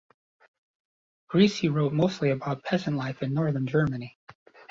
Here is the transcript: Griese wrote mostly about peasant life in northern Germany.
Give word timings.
Griese 1.29 1.69
wrote 1.71 1.93
mostly 1.93 2.31
about 2.31 2.63
peasant 2.63 2.97
life 2.97 3.21
in 3.21 3.35
northern 3.35 3.67
Germany. 3.67 4.17